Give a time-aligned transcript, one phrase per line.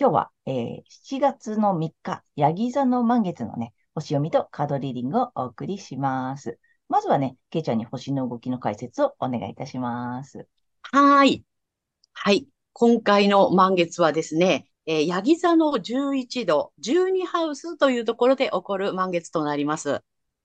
[0.00, 6.58] 今日は、えー、7月の3日、ヤギ座の満月のね、星読みとカードリーディングをお送りします。
[6.88, 10.48] まずはね、ケイちゃんに星の動きの解説をお願いいたします。
[10.90, 11.44] はい。
[12.14, 12.48] はい。
[12.72, 20.00] 今回の満月はですね、えー、ヤギ座の11度、12ハウスというところで起こる満月となります。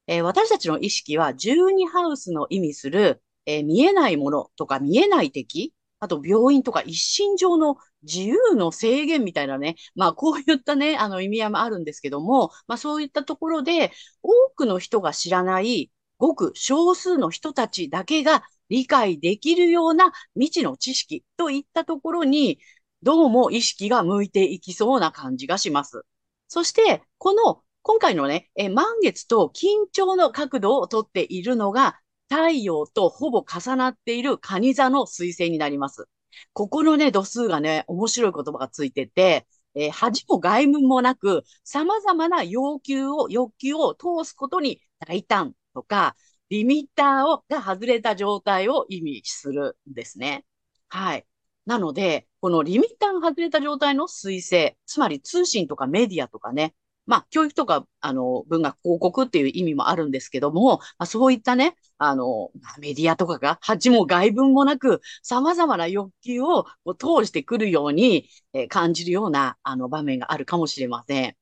[0.08, 5.73] えー、私たちの意識は12ハウスの意味する、えー、見えないものとか見えない敵
[6.06, 22.59] あと病院とか一身上の自由の制限みたいなね、まあこういったね、あの意味合いもあるんですけども、まあそういったところで多くの人が知らないごく少数の人たちだけが理解できるような未知の知識といったところに、
[23.03, 26.03] どうも意識が向いていきそうな感じがします。
[26.48, 36.08] そして、この今回のね、え満月と緊張の角度をとっているのが、太陽とほぼ重なっている蟹座の彗星になります。
[36.54, 46.16] ここのね、度数がね、面白い言葉がついてて、えー、恥も外務もなく、様々な要求を、欲求を通すことに大胆とか、
[46.50, 50.45] リミッターをが外れた状態を意味するんですね。
[50.89, 51.26] はい。
[51.66, 66.66] なので、このリミッターが外れた状態の彗星、つまり通信とかメディアとかね、まあ、教育とか、あの、文学広告っていう意味もあるんですけども、まあ、そういったね、あの、メディアとかが、恥も外文もなく、様々な欲求を
[66.98, 71.36] 通してくるように、えー、感じるような、あの、場面があるかもしれません。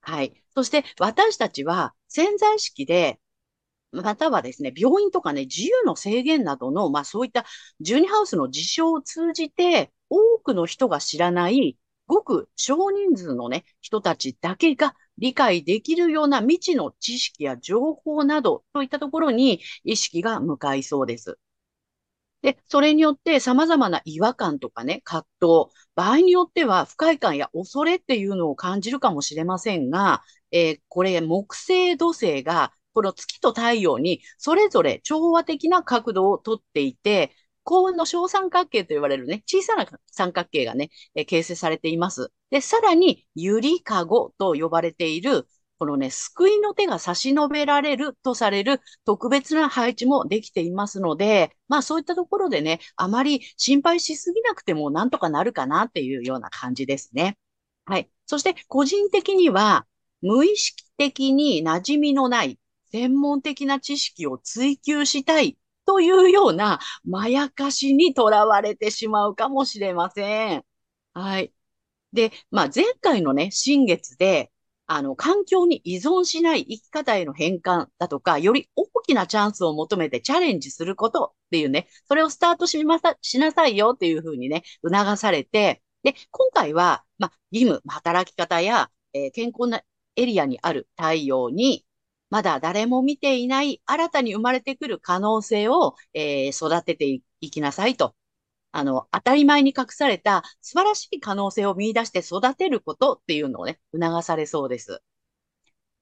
[0.00, 0.42] はい。
[0.54, 3.20] そして、私たちは潜在意識で、
[3.92, 7.44] またはですね、病院とかね、自由の制限などの、まあそういった
[7.80, 21.38] 12ハウスの事象を通じて、多くの人が知らないごく少人数のね、人たちだけが理解できるような未知の知識や情報などといったところに意識が向かいそうです。
[22.42, 25.48] で、それによって様々な違和感とかね、葛藤、
[25.96, 37.32] 場合によっては不快感や恐れっていうのを感じるかもしれませんが、えー、これ木星土星がこの月と太陽にそれぞれ調和的な角度をとっていて、
[37.68, 42.32] 幸運の小三角形と言われるね、小さな三角形がね、え形成されています。
[42.50, 45.46] で、さらに、ゆりかごと呼ばれている、
[45.78, 57.36] このね、救いの手が差し伸べられるとされる特別な配置もできていますので、まあそういったところでね、あまり心配しすぎなくてもなんとかなるかなっていうような感じですね。
[57.84, 58.10] はい。
[58.24, 59.86] そして個人的には、
[60.22, 62.58] 無意識的に馴染みのない
[62.92, 70.64] 専門的な知識を追求したいというようなまやかしにとらわれてしまうかもしれません。
[71.14, 71.54] はい。
[72.12, 74.52] で、まあ、前回のね、新月で、
[74.86, 89.82] あの、環境に依存しない生き方への変換だとか、より大きなチャンスを求めてチャレンジすることっていうね、それをスタートしまさ、しなさいよっていうふうにね、促されて、で、今回は、まあ、義務、働き方や、えー、健康な
[90.16, 91.86] エリアにある太陽に、
[92.30, 98.14] まだ誰も見ていない新たに生まれてくる可能性を、えー、育てていきなさいと。
[98.70, 105.02] あの、当たり前に隠された素晴らしい可能性を見出して育てることっていうのをね、促されそうです。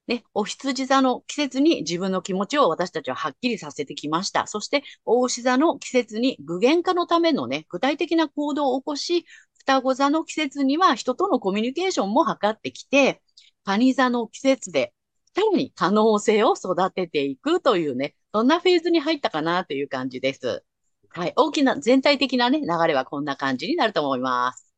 [0.09, 4.47] ね、お羊座の季節に自分の気持ちを私たちははっきりさせてきました。
[4.47, 9.27] そして、大牛座の季節に具現化のためのね、具体的な行動を起こし、
[9.59, 13.21] 双子座の季節には人とのコミュニケーションも図ってきて、
[13.65, 14.93] 蟹座の季節で
[15.37, 20.65] さらに可能性を育てていくというね、そんなフェーズに入ったかなという感じです。
[21.11, 21.35] はい。
[21.37, 24.75] 大きな、全体的なね、流れはこんな感じになると思います。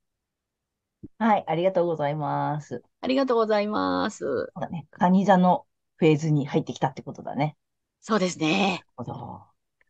[1.19, 1.45] はい。
[1.47, 2.83] ありがとうございます。
[3.01, 4.19] ありがとうございます。
[4.19, 4.89] そうだね。
[4.91, 5.65] カニ座の
[5.97, 7.57] フェーズに入ってきたってことだね。
[8.01, 8.83] そうですね。
[8.97, 9.43] なるほど。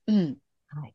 [0.08, 0.36] うん。
[0.68, 0.94] はい。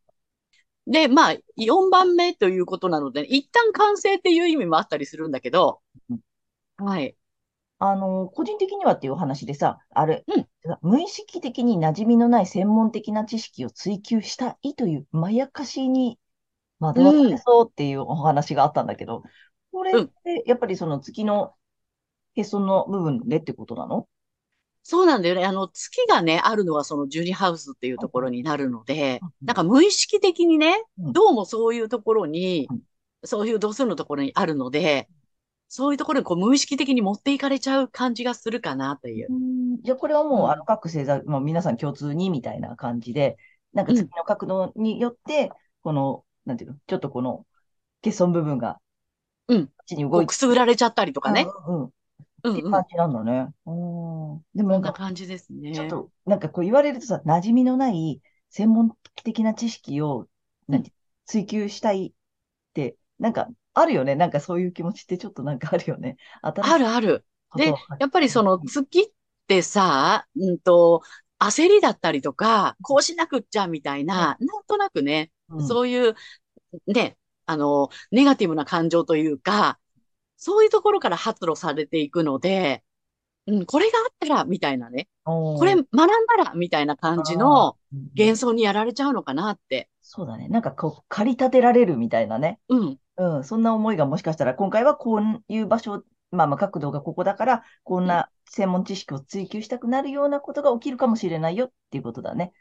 [0.86, 5.82] で、まあ、4番目ということなので、一旦完成っていう意味もあったりするんだけど、
[6.78, 7.16] はい。
[7.86, 10.48] あの、個人的にはっていう話でさ、あれ、うん、
[10.82, 16.18] 無意識的に馴染みのない専門的な知識を追求したいというまやかしに
[16.80, 19.24] 惑わされそうっていうお話があったんだけど、
[19.74, 21.56] これってやっぱりその月の
[22.36, 24.08] へその部分でってことなの？
[24.84, 25.44] そうなんだよね。
[25.44, 31.12] あの、月がね、あるのはそのジュニハウスっていうところになるのでうん、なんか無意識的にね、うん。
[31.12, 32.80] どうもそういうところにうん、
[33.26, 35.10] そういう度数のところにあるので、
[35.76, 39.28] そういうところにこう無意識的に持っていかれちゃう感じがするかなという。
[39.28, 43.38] うんじゃあこれはもう、うんあの各星座、もう皆さん共通にみたいな感じで、
[43.74, 45.50] なんか月の角度によって、
[45.82, 47.48] この、なんていうの、ちょっとこの
[48.04, 48.80] 欠損部分が、
[49.48, 51.48] うんちに動いてくすぐられちゃったりとかね。
[51.66, 51.92] うんうんうん
[52.44, 52.54] うんうん。
[52.54, 53.48] っていう感じなんだね。
[53.66, 54.42] うん。
[54.54, 55.74] でもなそんなんか、感じですね。
[55.74, 58.22] ちょっと、なんかこう言われるとさ、馴染みのない
[58.52, 60.28] 専門的な知識を、
[60.68, 60.94] なんて、
[61.26, 62.12] 追求したいっ
[62.74, 64.16] て、なんか、あるよね。
[64.16, 66.18] なんかそういう気持ちってちょっとなんかあるよね。
[66.42, 67.26] あるある。
[67.56, 69.06] でやっぱりその月っ
[69.48, 71.02] てさ、うんと、
[71.40, 76.16] 焦りだったりとか、こうしなくっちゃみたいな、なんとなくね、うんそういう、
[76.88, 79.78] ね、あの、ネガティブな感情というか、
[80.38, 82.84] そういうところから発露されていくので、
[83.46, 87.76] うん、これがあったら、みたいなね、これ学んだら、みたいな感じの
[88.18, 89.90] 幻想にやられちゃうのかなって。
[90.02, 90.48] そうだね。
[90.48, 92.60] なんかこう、駆り立てられるみたいなね。
[92.70, 93.44] うん、うん。
[93.44, 102.54] そんな思いがもしかしたら、今回はこういう場所、まあまあ角度がここだから、こんな専門知識を追求したくなるようなことが起きるかもしれないよっていうことだね。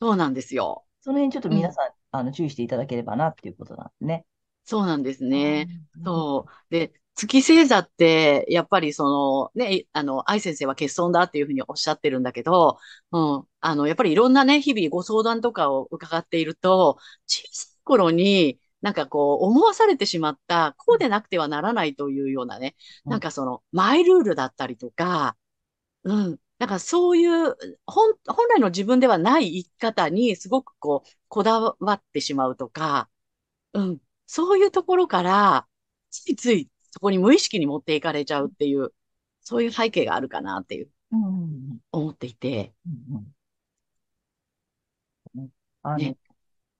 [0.00, 0.84] そうなんですよ。
[1.02, 4.24] その辺ちょっと皆さん、あの注意していただければなっていうことなんですね。
[4.64, 5.66] そうなんですね。
[5.96, 6.50] うんそう。
[6.70, 12.78] で、月星座って、やっぱりその、ね、あの、愛先生は欠損だっていうふうにおっしゃってるんだけど、
[13.12, 13.44] うん。
[13.60, 25.36] あの、やっぱりいろんなね、日々ご相談とかを伺っていると、小さい頃に、なんかこう、思わされてしまった、こうでなくてはならないというようなね、うんなんかその、マイルールだったりとか、
[26.04, 26.38] うん。
[26.58, 27.56] なんかそういう、
[27.86, 33.10] 本、本来の自分ではない生き方にすごくこう、こだわってしまうとか、
[33.74, 34.00] うん。
[34.26, 35.68] そういうところから、
[36.10, 38.92] ついついそこに無意識に持っていかれちゃうっていう、
[39.42, 40.90] そういう背景があるかなっていう、
[41.92, 42.74] 思っていて。
[42.86, 43.34] うんうん
[45.34, 45.50] ね
[45.82, 46.16] あの、ね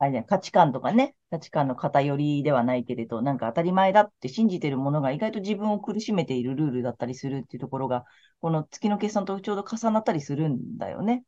[0.02, 8.06] あれね、価値観とかね、価値観の偏りではないけれど、なんか当たり前だって信じてるものが意外と自分を苦しめているルールだったりするっていうところが、
[8.41, 11.23] この月の計算とちょうど重なったりするんだよね。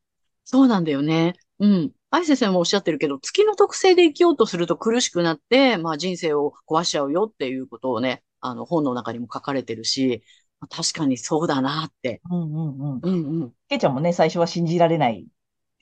[0.44, 1.34] そうなんだよね。
[1.58, 1.92] うん。
[2.10, 10.22] 愛先生もおっしゃってるけど、月の特性で生きようとすると苦しくなって、まあ人生を壊しちゃうよっていうことをね、あの本の中にも書かれてるし、
[10.60, 12.22] まあ確かにそうだなって。
[12.30, 13.00] うんうんうん。
[13.02, 13.52] うんうん。
[13.68, 15.26] けいちゃんもね、最初は信じられない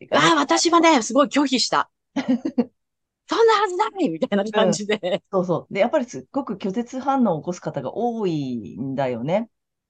[0.01, 1.91] ねああ、私はね、すごい拒否した。
[3.31, 5.23] そんなはずないみたいな感じで。
[5.31, 5.75] そうそう。
[5.75, 9.49] で、やっぱりすっごく拒絶反応を起こす方が多いんだよね。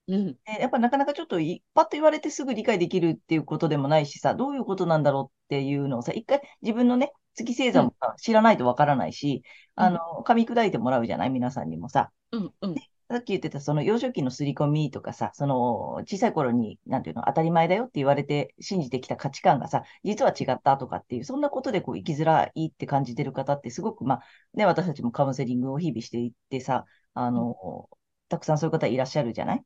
[0.09, 0.37] うん。
[0.45, 9.43] でやっぱなかなかちょっといパッと言われてすぐ理解できるっていうことでもないしさ、どういうことなんだろうっていうのをさ、一回自分のね、月星座もさ知らないとわからないし、
[9.79, 11.31] うんあの、噛み砕いてもらうじゃない？
[11.31, 12.11] 皆さんにもさ。
[12.33, 12.75] うんうん。
[13.11, 24.23] さっき言ってたその幼少期の刷り込みとかさ、その小さい頃に、なんていうの、当たり前だよって言われて信じてきた価値観がさ、実は違ったとかっていう、そんなことでこう生きづらいって感じてる方ってすごく、まあ、
[24.55, 26.85] ね、私たちもカウンセリングを日々していってさ、
[27.15, 27.91] あの、
[28.29, 29.65] たくさんそういう方いらっしゃるじゃない？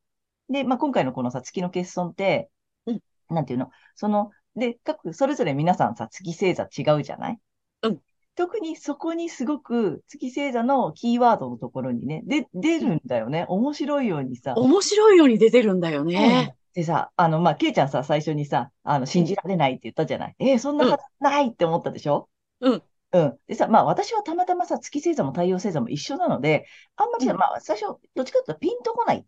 [0.49, 2.49] で、まあ、今回のこのさ、月の欠損って、
[2.87, 3.00] うん。
[3.29, 7.38] なんていうの、その、で、各、それぞれ皆さんさ、月星座違うじゃない？
[7.83, 8.00] うん
[8.37, 13.47] 特にそこにすごく月星座のキーワードのところにね、で、出るんだよね。
[13.49, 14.55] 面白いようにさ。
[14.57, 16.57] 面白いように出てるんだよね。
[16.75, 20.35] でさ、あの、まあ、ケイちゃんさ、最初にさ、あの、信じられないって言ったじゃない？
[20.41, 22.29] えーそんなはずないって思ったでしょ？
[22.61, 22.83] うん。
[23.12, 23.38] うん。
[23.47, 29.25] でさ、まあ、私はたまたまさ、月星座も太陽星座も一緒なので、あんまりさ、うんまあ、最初、どっちかというとピンとこないっ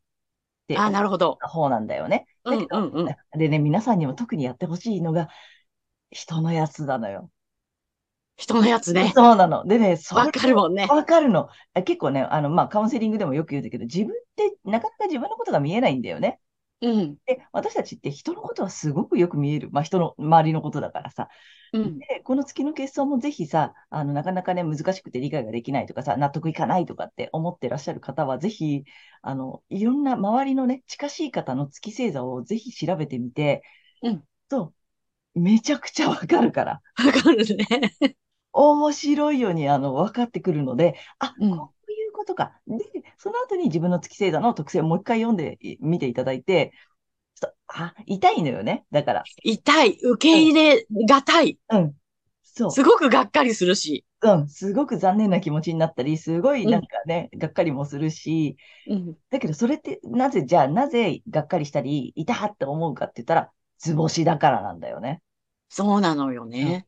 [0.67, 1.39] てああ、なるほど。
[1.41, 2.27] 方なんだよね。
[2.45, 3.39] うんだけど、うんうん。
[3.39, 5.29] でね、皆さんにも特にやってほしいのが、
[6.11, 7.31] 人のやつなのよ。
[8.37, 9.13] 人のやつね。
[9.17, 9.65] そうなの。
[9.67, 10.87] でね、わかるもんね。
[10.89, 11.49] わかるの。
[11.75, 16.41] え結構ね、あの、まあ、カウンセリングでもよく言うんだけど、自分ってなかなか自分のことが見えないんだよね。
[16.81, 17.19] うん。
[17.27, 19.71] で、私たちって人のことはすごくよく見える。
[19.73, 21.29] まあ、人の周りのことだからさ。
[21.73, 22.05] うん。
[22.09, 28.85] で、この月の欠損もぜひさ、あの、なかなかね、難しくて理解ができないとかさ、納得いかないとかって思ってらっしゃる方は、ぜひ、
[29.23, 33.63] あの、いろんな周りのね、近しい方の月星座をぜひ調べてみて、
[34.03, 34.25] うん。
[34.51, 34.75] そ
[35.37, 36.83] う、めちゃくちゃわかるから。
[37.05, 37.67] わかるね。
[38.57, 42.61] 面白いように、あの、分かってくるので、あ、うんこういうことか。
[42.67, 42.79] で、
[43.19, 46.73] その後に自分の月星座の特性をもう一回読んでみていただいて、
[47.35, 48.87] ちょっとあ、痛いのよね。
[48.91, 49.99] だから、痛い。
[50.03, 51.59] 受け入れがたい。
[51.71, 51.95] うん。
[52.43, 52.71] そう。
[52.71, 54.05] すごくがっかりするし。
[54.23, 54.49] うん。
[54.49, 58.57] すごく残念な気持ちになったり、すごいなんかね、がっかりもするし、
[58.89, 59.17] うん。
[59.31, 65.23] だけどそれって、なぜ、じゃあなぜがっかりしたり、痛って思うかって言ったら、図星だからなんだよね。
[65.69, 66.87] そうなのようんね。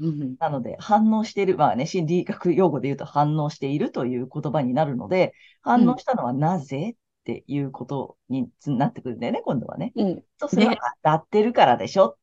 [0.00, 0.36] うん。
[0.38, 9.92] なので、反応している、まあね、心理学用語で言うと反応しているという言葉になるので、反応したのはなぜっていうことになってくるんだよね、今度はね。
[9.94, 10.24] うん。
[10.38, 10.78] と、それはね。
[11.02, 12.16] 当たってるからでしょ。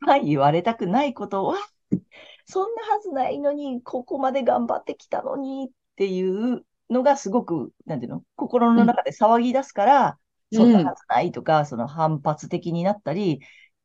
[0.00, 1.56] はい、言われたくないことは、
[2.46, 8.86] そんなはずないのに、ここまで頑張ってきたのにっていうのがすごく、なんていうの、心のうん。
[8.86, 10.18] 中で騒ぎ出すから、
[10.52, 10.86] そんなうん。
[10.86, 13.40] はずないとか、その反発的になったり、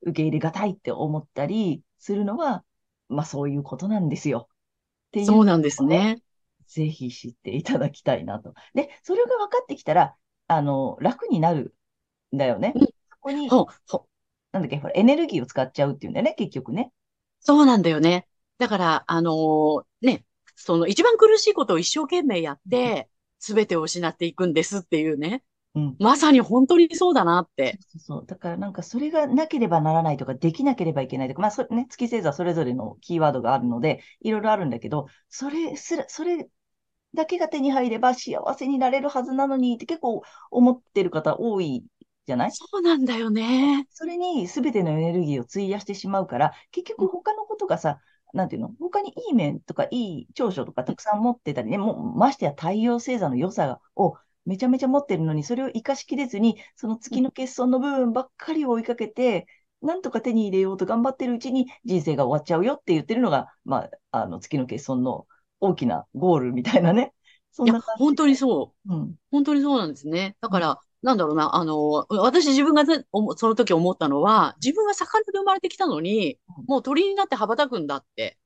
[0.06, 2.65] 受け入れがたいって思ったりするのは、
[3.10, 4.50] まあそういうことなんですよ。
[5.10, 6.22] っていうそうなんですね、ね。
[6.67, 8.53] ぜひ知っていただきたいなと。
[8.75, 10.17] で、それが分かってきたら、
[10.48, 11.75] あの、楽になる
[12.36, 12.74] んだよね。
[12.74, 12.86] うん。
[13.10, 14.07] そこに、ほう、ほ
[14.53, 16.93] なんだっけ、ほら、エネルギーを使っちゃうっていうんだよね、結局ね。
[17.39, 18.27] そうなんだよね。
[18.57, 25.43] だから、あのーね、その一番苦しいことを一生懸命やっうんて、すべてを失っていくんですっていうね。
[25.75, 25.96] うん。
[26.00, 27.77] まさに本当にそうだなって。
[27.80, 28.25] そうそう。
[28.27, 36.48] だからなんかそれがなければならないとか、できなければいけないとか、まあそれね、月星座それぞれのキーワードがあるので、いろいろあるんだけど、それすら、それ
[37.15, 41.84] だけが手に入れば幸せになれるはずなのにって結構思ってる方多い
[42.25, 42.51] じゃない？
[42.51, 43.86] そうなんだよね。
[43.89, 48.00] それに全てのエネルギーを費やしてしまうから、結うん、局他のことがさ、
[48.34, 48.72] なんていうの？
[48.80, 59.47] 他にいい面とかいい長所とかたくさん持ってたりね、もうましてや太陽星座の良さをめちゃめちゃ持ってるのに、それを活かしきれずに、その月の欠損の部分ばっかりを追いかけて、
[59.81, 65.27] なんとか手に入れようと頑張ってるうちに人生が終わっちゃうよって言ってるのが、まあ、あの月の欠損の
[65.59, 67.13] 大きなゴールみたいなね。
[67.51, 68.35] そんな感じ本当にで。
[68.35, 68.93] そう。
[68.93, 69.15] うん。
[69.31, 70.38] 本当にそうなんですね。
[70.41, 70.57] だうん。
[70.57, 72.86] から、なんだろうな、あの、私自分が
[73.36, 78.38] その時思ったのは、自分は魚で生まれてきたのに、もう鳥になって羽ばたくんだって。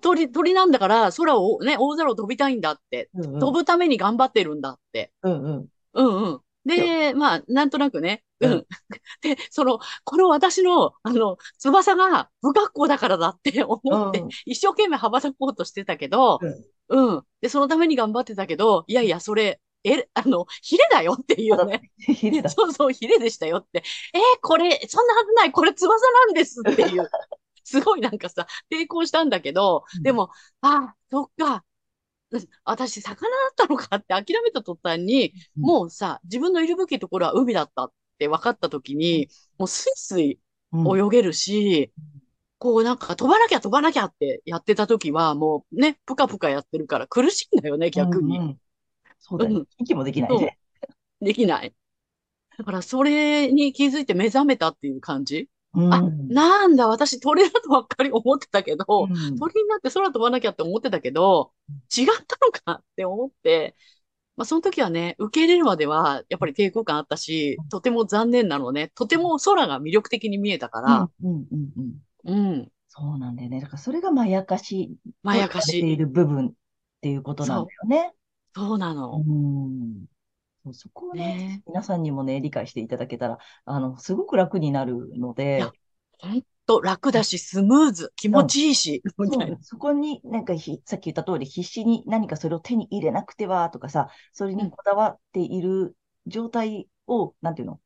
[0.00, 3.10] 鳥、鳥なんだから空をね、大空を飛びたいんだって。
[3.14, 3.40] うんうん。
[3.40, 5.12] 飛ぶために頑張ってるんだって。
[5.22, 5.66] うんうん。
[5.94, 6.40] うんうん。
[6.64, 8.22] で、まあ、なんとなくね。
[8.40, 8.46] う。
[8.46, 8.66] うんん。
[9.22, 14.28] で、その、この私の、あの、翼が不格好だからだって思って、うん。
[14.44, 16.64] 一生懸命羽ばたこうとしてたけど、うん。
[16.88, 17.22] うん。
[17.40, 21.90] で、そのために頑張ってたけど、いやいや、それ、え、あの、ヒレだよっていうね。
[22.06, 22.50] て、 ヒレだ。
[22.50, 23.82] そうそう、ヒレでしたよって。
[24.14, 27.08] えーこれ、そんなはずない、これ翼なんですっていう。
[27.64, 30.02] すごいなんかさ、抵抗したんだけど、うん。
[30.02, 30.30] でも、
[30.60, 31.64] ああ、そっか。
[32.32, 35.72] うん私、魚だったのかって諦めた途端に、うん。
[35.72, 39.28] もうさ、自分のいるべきところは海だったって分かった時に、
[39.58, 40.40] もうスイスイ
[40.72, 40.98] うん。
[40.98, 41.92] 泳げるし、
[42.58, 48.42] こうなんか飛ばなきゃ飛ばなきゃってやってた時は、もうね、ぷかぷかやってるから苦しいんだよね、う逆に。
[48.42, 48.60] んうん。
[49.18, 49.54] そうだね。
[49.56, 50.58] うん、息もできないそね。
[51.20, 51.74] う、できない。
[52.58, 55.48] だからそれに気づいて目覚めたっていう感じ？
[55.74, 56.28] うあ、ん。
[56.28, 59.38] なんだ、私鳥だとばっかり思ってたけうど、ん。
[59.38, 61.52] 鳥になって空飛ばなきゃって思ってたけど、
[61.96, 63.76] 違ったのかって思って、
[64.36, 68.90] まあ、その時はね、受け入れるまでは、やっぱり抵抗感あったし、とても残念なのね。
[68.94, 70.86] とても空が魅力的に見えたかうん。
[70.86, 71.46] ら、うん。
[71.50, 71.70] うん。
[71.76, 71.94] うん。
[72.24, 73.60] うん、そうなんだよね。
[73.60, 75.78] だからそれがまやかしまやかし。
[75.78, 76.52] いる部分っ
[77.00, 78.12] ていうことなんだよね。
[78.56, 79.22] そうなうの。
[79.22, 80.06] ん。
[80.64, 85.78] そうそこをね、ね皆さんにもね、理解していただけたら、あの、すごく楽になるのいや、で、
[86.20, 88.54] ほんと楽だし、スムーズ、気持うん。
[88.54, 89.46] ちいいし、みたいな。
[89.46, 89.58] そうだ。
[89.62, 95.96] そこに、なんかひ、さっき言った通り、必死に何かそれを手に入れなくては、とかさ、それうん、にこだわっている
[96.26, 97.80] 状態を、なんていうの？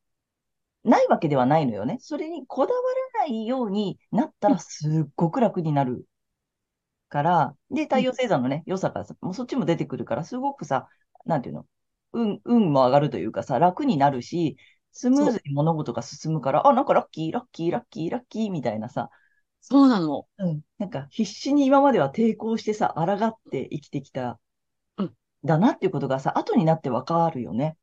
[0.84, 1.98] ないわけではないのよね。
[2.00, 2.80] それにこだわ
[3.16, 6.06] らないようになったらうん、すっごく楽になる
[7.10, 10.88] から、で、うん、太陽星座のね、良さがさ、もうそっちも出てくるから、すごくさ、
[11.26, 11.66] なんていうの
[12.12, 14.56] 運、運も上がるというかさ、楽になるし、
[14.92, 19.10] スムーズに物事が進むから、あ、なんかラッキー、ラッキー、ラッキー、ラッキーみたいなさ、
[19.60, 20.26] そうなの。
[20.38, 20.62] うん。
[20.78, 24.40] なんか必死に今までは抵抗してさ、抗って生きてきた、
[24.96, 25.14] うん、
[25.44, 27.76] だなっていうことがさ、後になってわかるよね。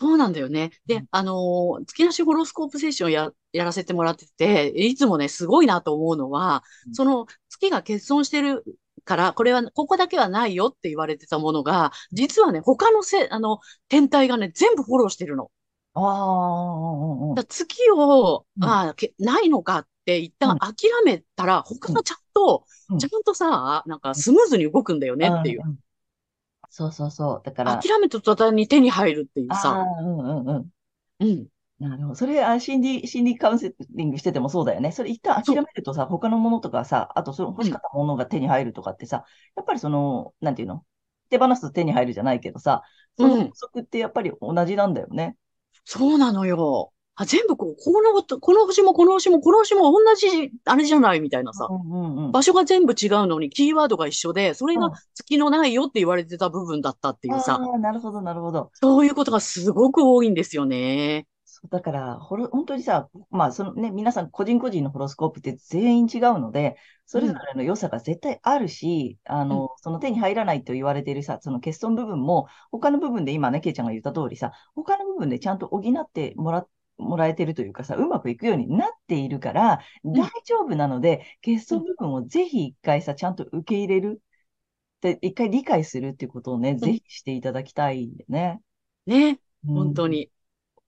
[0.00, 0.70] そうなんだよね。
[0.86, 1.08] で、うん。
[1.10, 8.64] あのー月なしホロスコープセッションや、やらせてもらってて、いつもね、すごいなと思うのは、その月が欠損してる
[9.04, 15.50] から、これは、ここだけはないよって言われてたものが、実はね、他のせ、あの、天体がね、全部フォローしてるの。
[15.94, 25.62] ああ、月を、うん、ああ、けないのかって一旦うん、諦めたら、他うん、がちゃんと、うん、ちゃんとさ、なんかスムーズに動くんだよねっていう。
[26.70, 26.86] うん。
[26.86, 27.42] そうそうそう。
[27.44, 29.80] だから、諦めた途端に手に入るっていうあさ。
[29.98, 30.70] あ、うんうんうん。
[31.18, 31.48] うん。
[31.78, 32.14] なるほど。
[32.14, 34.92] それ、あ、心理、心理カウンセリングしててもそうだよね。
[34.92, 35.64] それ一旦諦。
[35.64, 37.68] めるとさ、他のものとかさ、あとその欲うん。
[37.68, 39.24] しかったものが手に入るとかってさ、
[39.56, 40.84] やっぱりその、なんていうの？
[41.30, 42.82] 手放すと手に入るじゃないけどさ、
[43.16, 43.54] その法うん。
[43.54, 45.36] 則ってやっぱり同じなんだよね。
[45.84, 46.92] そうなのよ。
[47.16, 51.68] あ、全部こう、この、この星もこの星もこの星も同じ、あれじゃないみたいなさ。
[51.70, 52.32] うんうんうん。
[52.32, 54.92] 場所が全部違うのに、キーワードが一緒で、それがうん。
[55.14, 57.60] 月のないよって言われてた部分だったっていうさ。
[57.60, 58.70] ああ、なるほど、なるほど。
[58.74, 61.26] そういうことがすごく多いんですよね。
[61.68, 84.22] だから、ホロ、本当にさ、まあ、そのね、皆さん個人個人のホロスコープって全員違うので、それぞれの良さが絶対あるし、うん、あの、その手に入らないと言われているさ、その欠損部分も、他の部分で今ね、ケイちゃんが言った通りさ、他の部分でちゃんと補ってもらって、もらえてるというかさ、うまくいくようになっているから、大丈夫なので、欠損部分をぜひ一回さ、ちゃんと受け入れる。
[85.00, 88.60] で、一回理解するっていうことをね、ぜひしていただきたいんでね。
[89.06, 90.30] ね、本当に。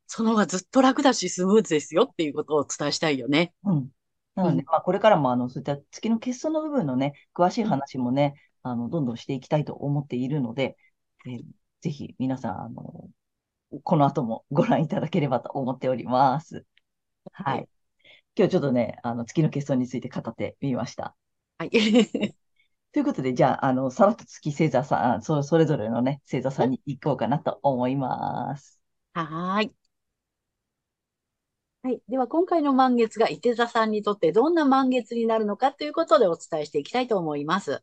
[0.07, 3.55] その方がずっと楽だし、スムーズですよっていうことをお伝えしたいよね。
[3.65, 3.89] うん。
[4.35, 10.77] なので、まあ、これからも、あの、そういった月の欠損の部分のね、詳しい話もね、あの、どんどんしていきたいと思っているので、
[11.27, 11.43] えー、
[11.81, 13.09] ぜひ皆さん、あの、
[13.81, 16.65] この後もご覧いただければと思っております。
[17.33, 17.69] はい。
[18.37, 21.15] 今日ちょっとね、あの、月の欠損について語ってみました。
[21.59, 21.71] はい。
[22.93, 28.81] ということで、じゃあ、あの、さらっと月星座さん、そそれぞれのね、星座さんに行こうかなと思います。
[29.15, 29.75] はい。
[31.83, 32.01] はい。
[32.09, 37.83] では、今回の満月が伊手座さんにとってどんな満月になるのかということでお伝えしていきたいと思います。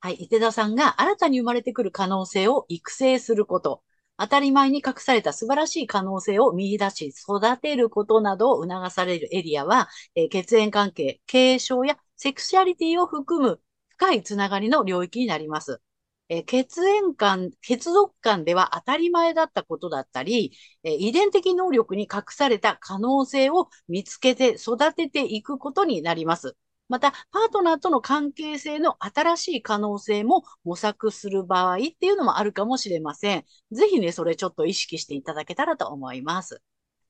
[0.00, 0.14] はい。
[0.14, 3.82] 伊手座さんが新たに生まれてくる可能性を育成すること。
[4.22, 15.80] 当たり前に隠された素晴らしい可能性を見出し、育てることなどを促されるエリアは、えー、血縁関係、継承やセクシャリティを含む深いつながりの領域になります。
[16.28, 26.56] え血縁間、血族間では当たり前だったことだったり、え遺伝的能力に隠された可能性を見つけて育てていくことになります。
[26.88, 33.44] また、パートナーとの関係性の新しい可能性も模索する場合っていうのもあるかもしれません。
[33.70, 36.62] ぜひね、それちょっと意識していただけたらと思います。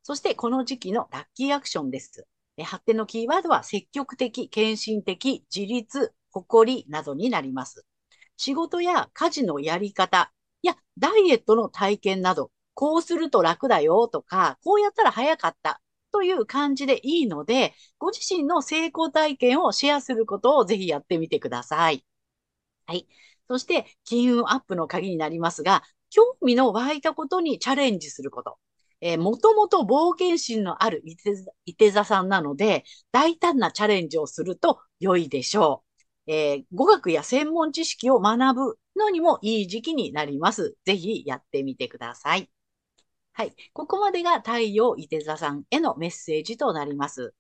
[0.02, 2.26] そして、この時期のラッキーアクションです。
[2.62, 7.87] 発展のキーワードは積極的、献身的、自立、誇りなどになります。
[8.37, 15.81] 仕事や家事のやり方やダイエットの体験など、こうすると楽だよとか、こうやったら早かった
[16.12, 22.05] という感じでいいので、ご自身の成功体験をシェアすることをぜひやってみてください。
[22.87, 23.09] はい。
[23.48, 28.59] そして、金運アップの鍵になりますが、興味の湧いたことにチャレンジすること。
[29.01, 35.83] えー、もともと冒険心のあるいて座さんなので、大胆なチャレンジをすると良いでしょ
[36.27, 36.33] う。
[36.33, 40.77] えー、語学や専門知識を学ぶのにもいい時期になります。
[40.85, 42.48] ぜひやってみてください。
[43.35, 43.55] はい。
[43.73, 47.35] ここまでが太陽伊手座さんへのメッセージとなります。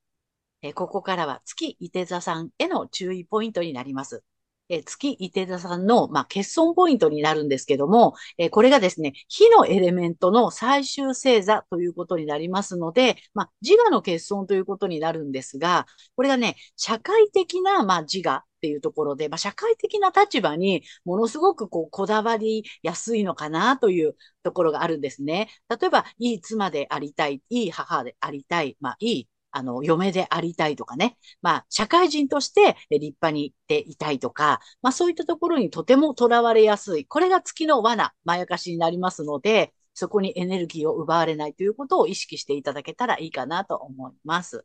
[0.62, 4.24] え、ここからは月伊手座さんへの注意ポイントになります。
[4.68, 25.48] え月伊手座さんの、まあ、欠損ポイントになるんですけども、えこれがですね、火のエレメントの最終星座ということになりますので、まあ、自我の欠損ということになるんですが、これがね、社会的な、まあ、自我っていうところで、まあ、社会的な立場にものすごくこう、こだわりやすいのかなというところがあるんですね。
[25.68, 31.18] 例えば、いい妻でありたい、いい母でありたい、まあ、いいあの、嫁でありたいとかね。
[31.42, 37.04] まあ、社会人として立派に行っていたいとか、まあそういったところにとても囚われやすい。
[37.06, 44.64] これが月の罠、まやかしになりますので、そこにエネルギーを奪われないということを意識していただけたらいいかなと思います。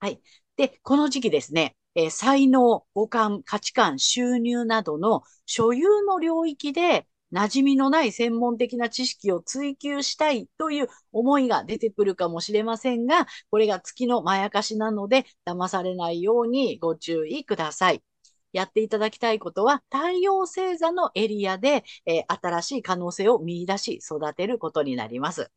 [0.00, 0.20] はい。
[0.56, 18.02] で、この時期ですね、えー、才能、五感、価値観、収入などの所有の領域で馴染みのない専門的な知識を追求したいという思いが出てくるかもしれませんが、これが月のまやかしなので、騙されないようにご注意ください。
[18.52, 25.50] やっていただきたいことは、太陽星座のエリアで、えー、新しい可能性を見出し、育てることになります。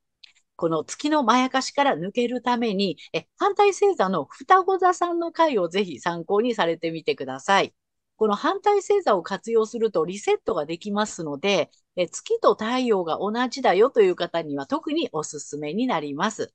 [0.56, 7.74] この月のまやかしから抜けるために、え反対星座の双子座さんの回をぜひ参考にされてみてください。
[8.18, 16.54] この反対星座を活用するとリセットができますので、え月と太陽が同じだよという方には特におすすめになります。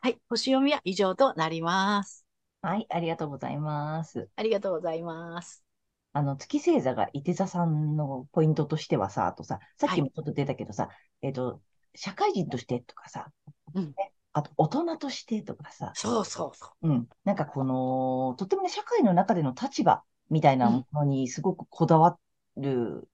[0.00, 2.26] はい、星読みは以上となります。
[2.60, 4.28] はい、ありがとうございます。
[4.36, 5.64] ありがとうございます。
[6.12, 10.92] あの、月星座が伊手座さんのポイントとしてはさ、あとさ、さっきもちょっと出たけどさ、は
[11.22, 11.62] い、えっ、ー、と、
[11.94, 13.30] 社会人としてとかさ、
[13.74, 13.94] うん、
[14.32, 16.88] あと大人としてとかさ、そうそうそう。
[16.88, 17.08] うん。
[17.24, 22.18] なんかこの、とってもね、社会の中での立場みたいなものにすごくこだわ
[22.56, 23.08] る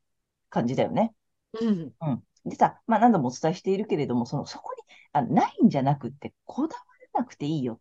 [0.49, 1.13] 感じだよね。
[1.61, 1.93] うん。
[2.01, 2.23] うん。
[2.45, 7.79] でさ、まあ何度もお伝えしているけれども、その、そこにあないんじゃなくって、こだわらなくていいよっ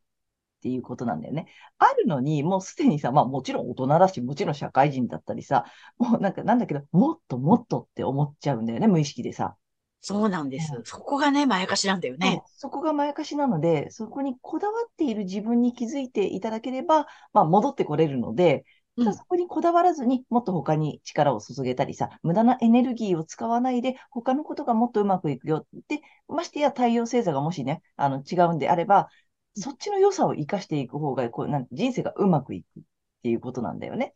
[0.62, 1.48] ていうことなんだよね。
[1.78, 5.66] あるのに、もうすでにさ、まあもちろん大人だし、もちろん社会人だったりさ、
[6.00, 9.56] もうなんかなんだけど、もっともっとって思っちゃうんだよね、無意識でさ。
[10.02, 10.74] そうなんです。
[10.76, 12.42] うん、そこがね、まやかしなんだよね。
[12.56, 25.68] そこがまやかしなので、そこにこだわっている自分に気づいていただければ、まあ戻ってこれるので、うんそこにこだわらずにもっと他に力を注げたりさ、無駄なエネルギーを使わないで他のことがもっとうまくいくよ。
[25.88, 29.10] で、ましてや太陽星座がもしね、あの違うんであれば、
[29.56, 32.84] そっちの良さを生かしていく方がこうなん人生がうまくいくっ
[33.22, 34.16] ていうことなんだよね。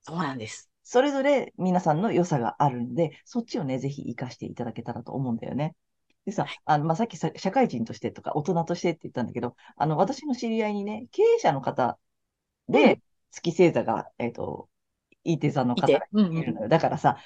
[0.00, 0.70] そうなんです。
[0.84, 5.74] それぞれ皆さんの良さがあるんで、そっちをね、ぜひ活かしていただけたらと思うんだよね。
[6.26, 11.98] でさ、あの、まあ、さっきさ社会人としてとか大人としてって言ったんだけど、あの、私の知り合いにね、経営者の方
[12.68, 14.68] うんで、月星座が、えっ、と、
[15.24, 16.06] いい手座の方がいて。
[16.12, 16.36] うんうん。
[16.38, 16.68] いるのよ。
[16.68, 17.16] だからさ、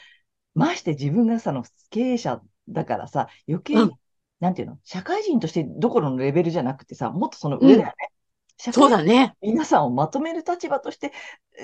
[0.55, 3.93] まして自分がさ、の経営者だからさ、余計に、うん
[4.41, 7.95] なんていうの、社会人としてどころのレベルじゃなくてさ、もっとその上だよね。
[8.59, 9.35] 社会そうだね。
[9.41, 11.13] 皆さんをまとめる立場として、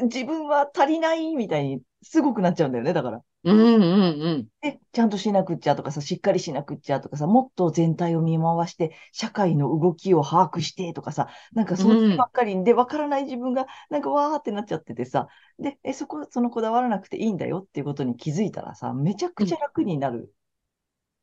[0.04, 3.20] 自分は足りないみたいにすごくなっちゃうんだよね、だから。
[3.44, 3.82] うんうん
[4.22, 4.48] うん。
[4.62, 15.28] で、ちゃんとしなくっちゃとかさ、しっかりしなくっちゃとかさ、もっと全体を見回して、社会の動きを把握してとかさ、なんかそういうばっかりで、わからない自分が、なんかわーってなっちゃっててさ、
[15.58, 20.32] で、え、そこ、そのこだわらなくていいんだよっていうことに気づいたらさ、めちゃくちゃ楽になる。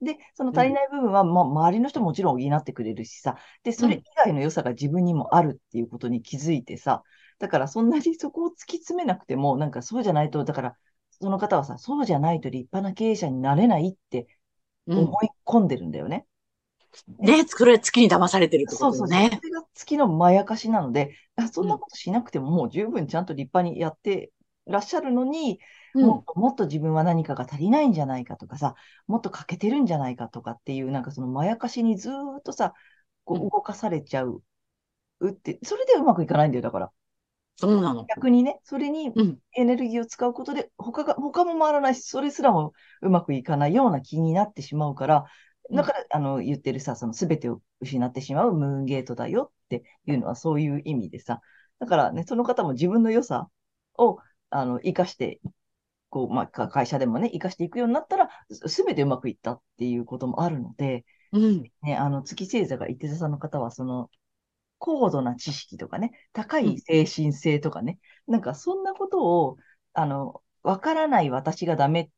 [0.02, 7.04] で、その足りない部分は、まあ、周りの人ももちろん補ってくれるしさ、で、それ以外の良さが自分にもあるっていうことに気づいてさ、
[7.40, 10.76] だからそんなにそこを突き詰めなくても、なんかそうじゃないと、だから、
[11.12, 14.28] その方はさ、そうじゃないと立派な経営者になれないって
[14.88, 15.00] うん。
[15.00, 16.26] 思い込んでるんだよね。
[17.20, 19.08] ね、それ月に騙されてるってそうそうそう。
[19.08, 19.14] そ。
[19.14, 24.32] れが月のまやかしなので、あそんなことしなくてももう十分ちゃんと立派にやって
[24.72, 25.60] らっしゃるのに、
[25.94, 28.76] うんもっともっと自分は何かが足りないんじゃないかとかさ、
[29.08, 32.74] もっと欠けてるんじゃないかとかっていう、なんかそのまやかしにずーっとさ、
[33.26, 34.42] こう動かされちゃう。
[35.20, 36.92] うって、それでうまくいかないんだよ、だから。
[37.58, 38.06] そうなの。
[38.06, 39.38] 逆にね、それにうん。
[39.56, 45.26] エネルギーを使うことで、他が、他も回らないし、それすらもうまくいかないような気になってしまうから、
[45.70, 51.40] うんだから、あの、言ってるさ、その全てを失ってしまうムーンゲートだよっていうのはそういう意味でさ、
[51.80, 53.50] だからね、その方も自分の良さ
[53.98, 54.18] を、
[54.52, 55.42] あの、活かして、
[56.10, 58.30] こう、まあ、か会社でもね、活かしていくようになったら、
[58.68, 61.72] すべてうまくいったっていうこともあるので、うん。
[61.84, 64.10] ね、あの、月星座が伊手座さんの方は、その、
[64.80, 69.58] 高度な知識とかね、高い精神性とかね、なんかそんなことを、
[69.94, 72.10] あの、わからない私がダメっ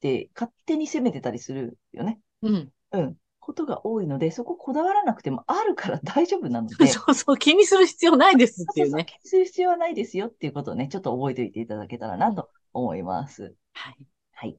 [0.00, 2.20] て勝手に責めてたりするよね。
[2.42, 2.72] うん。
[2.92, 3.18] うん。
[3.42, 8.90] ことが多いので、そここだわらなくてもあるから 大丈夫なので、そうそう、気にする必要ないですっていうね。
[8.90, 13.54] そうそう気にする必要はないですよっていうことをね、ちょっと覚えておいていただけたらなと思います。
[13.72, 14.06] はい。
[14.32, 14.56] はい。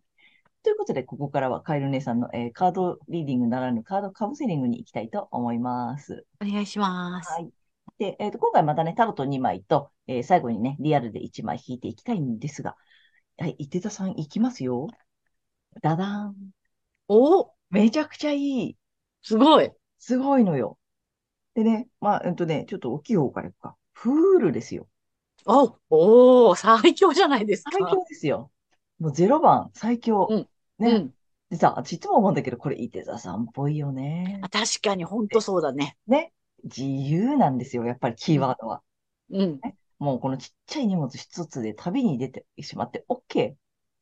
[0.63, 6.25] ということで、ここからはカエル姉さんの、えーカードリーディングならぬカードカウンセリングに行きたいと思います。
[6.41, 7.31] お願いします。
[7.31, 7.49] はい。
[7.99, 12.75] で、えっ、と、今回またね、タロット2枚と、えー最後にね、リアルで1枚引いていきたいんですが、
[13.37, 14.87] はい、伊手座さんいきますよ。
[15.81, 16.35] ダダーン。
[17.07, 18.77] おめちゃくちゃいい。
[19.23, 19.71] すごい。
[19.97, 20.77] すごいのよ。
[21.55, 23.75] でね、まあ、えっとね、ちょっと大きい方からいくか。
[23.93, 24.87] フールですよ。
[25.45, 27.71] お、おー、最強じゃないですか。
[27.71, 28.51] 最強ですよ。
[28.99, 30.27] もう0番、最強。
[30.29, 30.89] うんね。
[30.91, 31.13] うん。
[31.49, 34.49] でさ、私いつも思うんだけど、これ、伊手座さんっぽいよねあ。
[34.49, 35.97] 確かに、本当そうだね。
[36.07, 36.31] ね。
[36.63, 38.81] 自由なんですよ、やっぱりキーワードは。
[39.31, 39.59] うん。
[39.99, 43.55] もうこのちっちゃい荷物一つで旅に出てしまって OK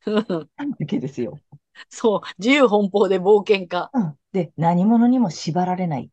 [0.06, 0.46] なわ
[0.86, 1.38] けですよ。
[1.88, 3.92] そう、自由奔放で冒険家。
[3.92, 4.18] うん。
[4.32, 6.10] で、何者にも縛られないっ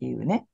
[0.00, 0.46] ていうね。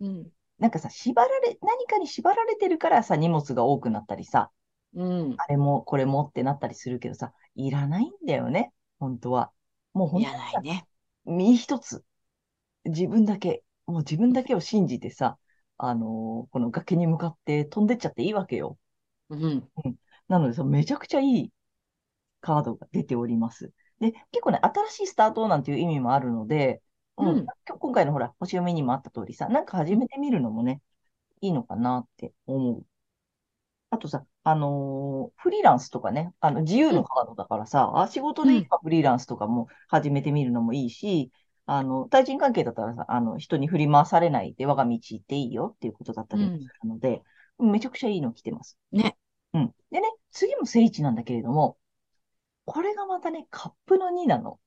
[0.00, 0.32] うん。
[0.58, 4.50] なんかさ、縛られ、何かに縛られてるからさ、荷物が多くなったりさ、
[4.94, 5.36] うん。
[5.36, 9.52] あれもこれもってなったりするけどさ、いらないんだよね、本当は。
[9.94, 10.88] もう本いら当にないね。
[11.26, 12.04] 身一つ。
[12.86, 15.38] 自分だけ、もう自分だけを信じてさ、
[15.78, 18.78] あのーこの崖に向かって飛んでっちゃっていいわけよ。
[19.30, 19.68] うん。
[20.28, 21.52] なのでさ、めちゃくちゃいい
[22.40, 23.72] カードが出ております。
[24.00, 26.82] で、結構ね、新しいスタートなんていう意味もあるので、
[27.16, 30.80] うん、うん今日今回のほら、星読みにもあった通りさ、なんか始めてみるのもね、
[31.40, 32.86] いいのかなって思う。
[33.90, 41.32] あとさ、あのーフリーランスとかね、あの、自由のカードだからさ、あ仕事でうん今フリーランスとかも始めてみるのもいいし、
[41.66, 47.22] あの、対人関係だったらさ、あの、人に振り回されないで我が道行っていいよっていうことだったりもするので、
[47.58, 48.78] めちゃくちゃいいの来てます。
[48.92, 49.16] ね。
[49.54, 49.74] うん。
[49.90, 51.76] でね、次も聖地なんだけれども、
[52.70, 54.60] これがまたね、カップの2なの。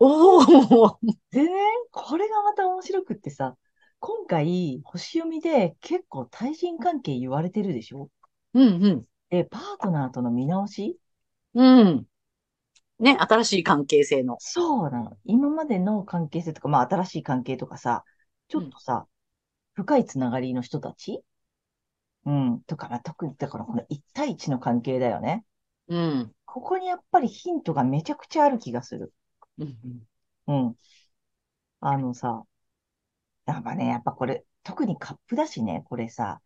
[0.00, 0.96] おー。
[1.30, 1.50] でね、
[1.92, 3.56] これがまた面白くってさ、
[4.00, 8.10] 今回、星読みで結構対人関係言われてるでしょ？
[8.54, 9.04] うんうん。
[9.30, 10.98] で、パートナーとの見直し？
[11.54, 12.04] うん。
[12.98, 14.38] ね、新しい関係性の。
[14.40, 15.16] そうなの。
[15.24, 18.02] 今までの関係性とか、まあ新しい関係とかさ、
[18.48, 19.06] ちょっとさ、
[19.74, 21.22] 深いつながりの人たち？
[22.24, 25.44] うん、とか、まあ、特に、だからこの1対1の関係だよね。
[25.88, 26.34] うん。
[26.46, 29.12] ここにやっぱりヒントがめちゃくちゃある気がする。
[29.58, 30.06] うん
[30.46, 30.76] うん。
[31.80, 32.44] あのさ、
[33.46, 36.40] やっぱね、やっぱこれ、特にカップだしね、これさ、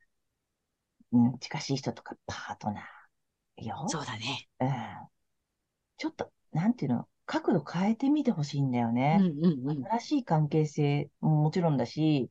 [1.13, 3.65] うん、近しい人とかパートナー。
[3.65, 3.87] よ。
[3.89, 4.49] そうだね。
[4.61, 4.71] うん。
[5.99, 9.21] ちょっと、なんていうの、角度変えてみてほしいんだようんね。
[9.21, 9.25] う
[9.57, 9.89] んうん。
[9.89, 12.31] 新しい関係性ももちろんだし、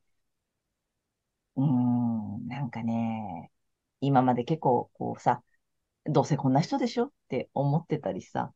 [1.56, 3.50] うーん、なんかね、
[4.00, 5.42] 今まで結構こうさ、
[6.06, 8.52] どうせこんな人でしょって思ってたりさ、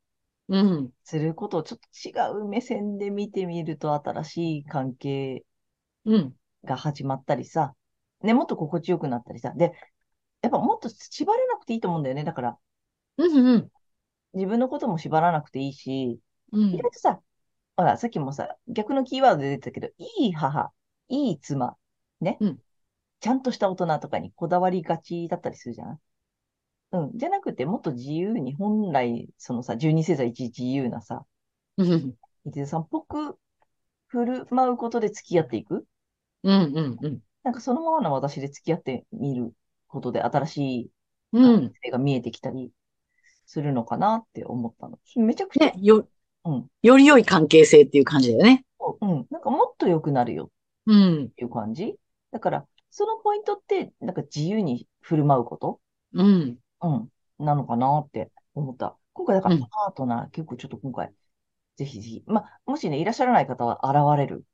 [0.48, 0.92] うん。
[1.04, 5.44] することをちょっと違う目線で見てみると新しい関係
[6.04, 6.34] うん。
[6.64, 7.74] が始まったりさ、
[8.22, 9.72] ね、もっと心地よくなったりさ、で、
[10.42, 12.24] やっぱもっと縛らなくていいと思うんだよね。
[12.24, 12.58] だから、
[13.18, 13.70] うんうん。
[14.34, 16.20] 自分のことも縛らなくていいし、
[16.52, 17.20] うん意外とさ、
[17.76, 20.72] ほら、さっきもさ、逆のキーワードで出てたけど、いい母、
[21.08, 21.76] いい妻、
[22.20, 22.58] ね、うん
[23.20, 26.00] ちゃんとした大人とかにこだわりがちだったりするじゃん。
[26.94, 27.18] うん。
[27.18, 31.24] じゃなくて、もっと自由に、本来、そのさ、十二星座一自由なさ、
[31.76, 32.14] うん
[32.46, 33.36] 伊手さんっぽく
[34.06, 35.86] 振る舞うことで付き合っていく？
[36.42, 37.18] うんうんうん。
[37.42, 39.52] なんかそのままの私で付き合ってみる
[39.88, 40.90] ことで新しい
[41.32, 41.72] うん。
[41.82, 42.70] 性が見えてきたり
[43.46, 44.98] するのかなって思ったの。
[45.16, 46.06] めちゃくちゃ、ね、よ、
[46.44, 46.66] うん。
[46.82, 48.64] より良い関係性っていう感じだよね。
[49.00, 49.26] うん。
[49.30, 50.50] なんかもっと良くなるよ
[50.86, 51.24] うん。
[51.24, 51.96] っていう感じ。
[52.30, 55.80] だから、そのポイントって、なんか自由に振る舞うこと？
[56.12, 56.58] うん。
[56.84, 57.12] うん。
[57.38, 58.96] なのかなって思った。
[59.12, 61.14] 今回、だからうんパートナー、結構ちょっと今回、
[61.76, 62.24] ぜひぜひ。
[62.26, 64.46] まあ、もしね、いらっしゃらない方は現れる。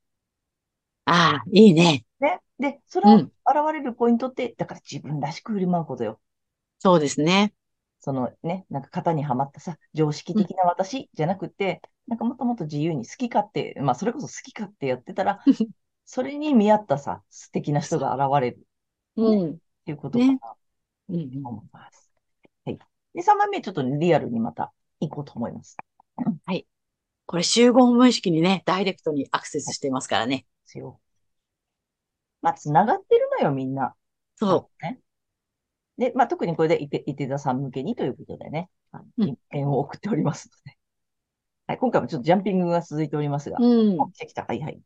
[1.04, 2.04] ああ、いいね。
[2.20, 2.40] ね。
[2.58, 3.32] で、そのうん。
[3.46, 6.20] 現れるポイントって、だから自分らしく振る舞うことよ。
[6.78, 7.54] そうですね。
[8.00, 15.40] そのね、なんか型にはまったさ、常識的な私じゃなくて、なんかもっともっと自由に好き勝手、まあそれこそ好き勝手やってたら、
[16.06, 18.62] それに見合ったさ、素敵な人が現れるっ
[19.16, 19.60] うん。
[19.84, 20.56] ていうことかな
[21.08, 21.50] うん。
[21.50, 22.09] 思います。
[23.14, 23.22] はい。
[23.22, 25.76] で、3番目ちょっとねリアルにまた行こうと思います。
[27.30, 30.38] これ集合無意識にね、ダイレクトにアクセスしてますからね。
[30.38, 31.00] ですよ。
[32.42, 33.94] まあ、つながってるのよ、みんな。
[34.34, 34.98] そね。
[35.96, 38.68] で、まあ、特にこれでいて、いて座さん向けにということでね、
[39.16, 40.76] 一編を送っておりますので。
[41.68, 43.58] はい、今回もちょっとジャンピングが続いておりますが。
[43.60, 43.64] う。
[43.64, 44.00] うん。
[44.00, 44.44] お、来た来た。
[44.44, 44.80] はいはい。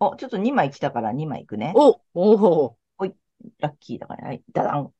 [0.00, 1.72] お、ちょっと2枚来たから2枚いくね。
[1.74, 3.08] お、おお、
[3.58, 4.28] ラッキーだからね。
[4.28, 4.92] はい、ダダン。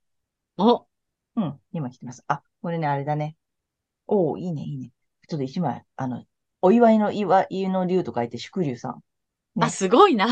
[0.56, 0.86] お、
[1.36, 2.24] うん、2枚来てます。
[2.28, 3.36] あ、これね、あれだね。
[4.06, 4.92] おーいいね、いいね。
[5.28, 6.24] ちょっと1枚、あの、
[6.62, 8.94] お祝いの祝いの竜と書いて、祝竜さん。
[9.56, 10.26] ねあ、すごいな。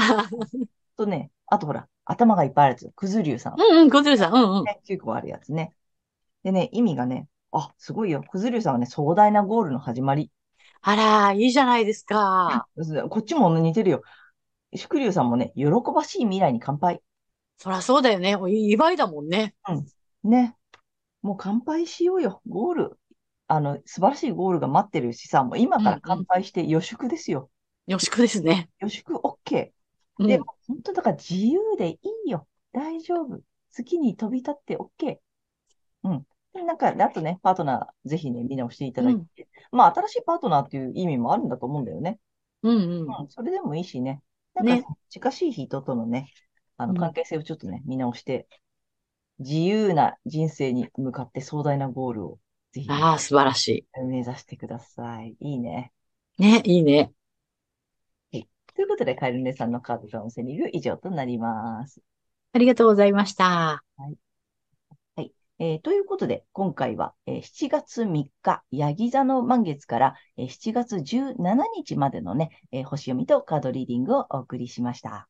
[0.96, 2.92] とね、あとほら、頭がいっぱいあるやつ。
[2.94, 3.54] くず竜さん。
[3.56, 4.34] うんうん、小鶴さん。
[4.34, 4.64] うんうん。
[4.64, 5.74] ね、9個あるやつね。
[6.42, 8.22] でね、意味がね、あ、すごいよ。
[8.22, 10.30] くず竜さんはね、壮大なゴールの始まり。
[10.82, 12.66] あら、いいじゃないですか。
[13.08, 14.02] こっちも似てるよ。
[14.74, 17.00] 祝竜さんもね、喜ばしい未来に乾杯。
[17.58, 18.36] そらそうだよね。
[18.36, 19.54] お祝いだもんね。
[20.24, 20.56] ね。
[21.24, 22.42] もう乾杯しようよ。
[22.46, 22.98] ゴール。
[23.46, 27.50] あの、素晴らしいゴールが待ってるしさ、もう今から乾杯して予祝ですよ。
[27.86, 28.68] よろしくですね。
[28.78, 29.70] 予祝 OK。
[30.18, 32.46] うんで、本当だから自由でいいよ。
[32.72, 33.40] 大丈夫。
[33.76, 35.16] 好きに飛び立って OK。
[36.04, 36.26] うん。
[36.52, 39.48] で、なんか、あとね、パートナー、ぜひね、見直していただいて。
[39.72, 42.20] まあ、新しいパートナーっていう意味もあるんだと思うんだよね。
[42.62, 43.22] うんうん。
[43.22, 44.22] うん、それでもいいしね。
[44.54, 46.30] なんねか、近しい人とのね、
[46.76, 48.46] あの、うん関係性をちょっとね、見直して、
[49.38, 52.38] 自由な人生に向かって壮大なゴールを、
[52.72, 55.36] ぜひね、ああ、素晴らし目指してください。
[55.40, 55.92] いいね。
[56.38, 56.42] い。
[56.42, 57.12] ね、いいね。
[58.74, 62.00] ということで、カエル姉さんのカードカウンセリング以上となります。
[62.52, 63.84] ありがとうございました。
[65.60, 75.28] えーということで、今回は、えー7月3日、ヤギ座の満月から、えー7月17日までのね、えー星読みとカードリーディングをお送りしました。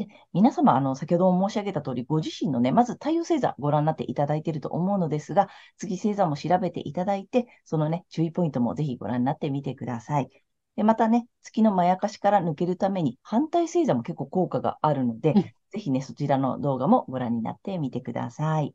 [0.00, 10.30] で皆様、あの、先ほども申し上げた通り、ご自身のね、まず太陽星座ご覧になっていただいていると思うのですが、月星座も調べていただいて、そのね、注意ポイントもぜひご覧になってみてください。
[10.76, 18.74] で、またね、月のまやかしから抜けるために、反対星座も結構効果があるので、うんぜひね、そちらの動画もご覧になってみてください。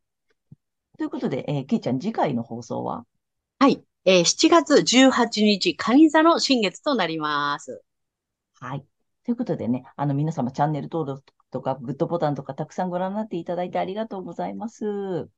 [0.98, 3.04] ということで、えー、けいちゃん、次回の放送は？
[3.60, 3.84] はい。
[4.06, 7.84] えー7月18日、蟹座の新月となります。
[8.60, 8.86] はい。
[9.26, 15.30] ということでね、あの、皆様、チャンネル登録とか、グッドボタンとか、たくさんご覧になっていただいてありがとうございます。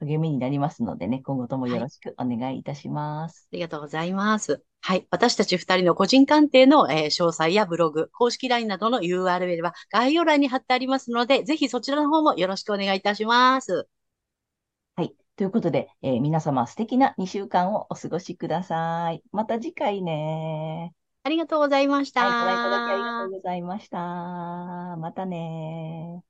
[0.00, 3.48] 励みになりますのでね、今後ともよろしくお願いいたします。
[3.52, 4.62] ありがとうございます。
[4.82, 5.06] はい。
[5.10, 13.88] 私たち二人の個人鑑定の、えー詳細やブログ、公式 LINE などの URL は概要欄に貼ってありますので、ぜひそちらの方もよろしくお願いいたします。
[14.96, 15.14] はい。
[15.36, 19.22] ということで、えー皆様、素敵な2週間をお過ごしください。
[19.32, 20.94] また次回ね。
[21.22, 22.22] ありがとうございました。
[22.22, 22.36] はい。
[22.36, 23.98] ご覧いただきありがとうございました。
[23.98, 26.22] またね